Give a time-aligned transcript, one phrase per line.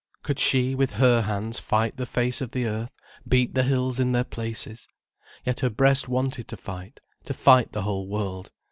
[0.23, 2.91] Could she with her hands fight the face of the earth,
[3.27, 4.87] beat the hills in their places?
[5.45, 8.49] Yet her breast wanted to fight, to fight the whole world.